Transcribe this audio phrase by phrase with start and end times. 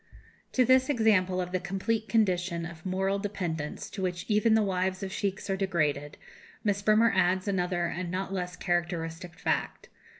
[0.53, 5.03] To this example of the complete condition of moral dependence to which even the wives
[5.03, 6.17] of sheikhs are degraded,
[6.63, 9.89] Miss Bremer adds another and not less characteristic fact.